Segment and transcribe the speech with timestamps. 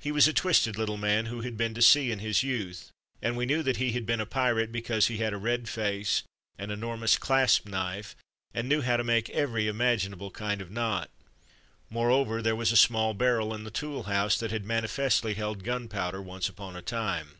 [0.00, 2.90] He was a twisted little man who had been to sea in his youth,
[3.22, 6.24] and we knew that he had been a pirate because he had a red face,
[6.58, 8.16] an enormous clasp knife,
[8.52, 11.08] and knew how to make every imaginable kind of knot.
[11.88, 16.20] Moreover, there was a small barrel in the tool house that had manifestly held gunpowder
[16.20, 17.38] once upon a time.